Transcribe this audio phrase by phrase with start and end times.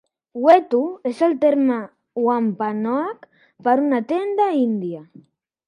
[0.43, 0.79] "Wetu"
[1.09, 1.77] és el terme
[2.29, 3.29] wampanoag
[3.67, 5.07] per a una tenda índia.